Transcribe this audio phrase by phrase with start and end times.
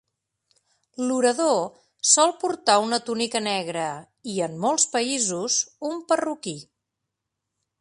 [1.09, 1.59] L'orador
[2.11, 3.83] sol portar una túnica negra
[4.35, 5.59] i, en molts països,
[5.91, 6.57] un perruquí.